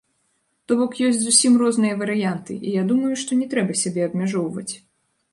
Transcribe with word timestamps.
То 0.69 0.75
бок 0.77 0.93
ёсць 1.09 1.17
зусім 1.25 1.53
розныя 1.63 1.97
варыянты, 2.01 2.55
і 2.69 2.73
я 2.77 2.83
думаю, 2.91 3.11
што 3.25 3.37
не 3.41 3.47
трэба 3.51 3.77
сябе 3.83 4.01
абмяжоўваць. 4.07 4.69